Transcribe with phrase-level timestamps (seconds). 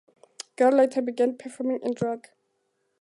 [0.57, 2.29] Girl later began performing in drag.